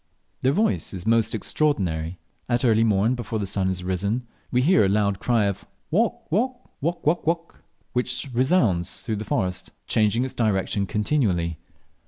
Their 0.41 0.51
voice 0.51 0.95
is 0.95 1.05
most 1.05 1.35
extraordinary. 1.35 2.17
At 2.49 2.65
early 2.65 2.83
morn, 2.83 3.13
before 3.13 3.37
the 3.37 3.45
sun 3.45 3.67
has 3.67 3.83
risen, 3.83 4.25
we 4.49 4.63
hear 4.63 4.83
a 4.83 4.89
loud 4.89 5.19
cry 5.19 5.43
of 5.43 5.63
"Wawk 5.91 6.31
wawk 6.31 6.59
wawk, 6.81 7.03
wók 7.05 7.23
wók 7.23 7.25
wók," 7.25 7.55
which 7.93 8.27
resounds 8.33 9.03
through 9.03 9.17
the 9.17 9.25
forest, 9.25 9.69
changing 9.85 10.25
its 10.25 10.33
direction 10.33 10.87
continually. 10.87 11.59